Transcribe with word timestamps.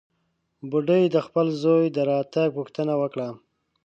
بوډۍ 0.69 1.03
د 1.09 1.17
خپل 1.25 1.47
زوى 1.61 1.85
د 1.95 1.97
راتګ 2.09 2.49
پوښتنه 2.57 2.93
وکړه. 3.01 3.27